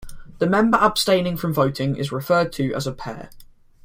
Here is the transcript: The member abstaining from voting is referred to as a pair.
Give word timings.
The 0.39 0.47
member 0.47 0.79
abstaining 0.81 1.37
from 1.37 1.53
voting 1.53 1.95
is 1.95 2.11
referred 2.11 2.51
to 2.53 2.73
as 2.73 2.87
a 2.87 2.91
pair. 2.91 3.29